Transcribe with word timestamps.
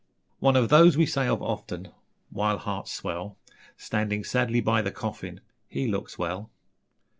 One 0.39 0.55
of 0.55 0.69
those 0.69 0.97
we 0.97 1.05
say 1.05 1.27
of 1.27 1.43
often, 1.43 1.89
While 2.31 2.57
hearts 2.57 2.91
swell, 2.91 3.37
Standing 3.77 4.23
sadly 4.23 4.59
by 4.59 4.81
the 4.81 4.89
coffin: 4.89 5.41
'He 5.69 5.87
looks 5.87 6.17
well.' 6.17 6.49